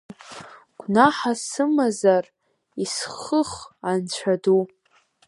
Гәнаҳа 0.79 1.31
сымазар 1.49 2.25
исхых 2.83 3.51
Анцәа 3.89 4.33
ду! 4.43 4.61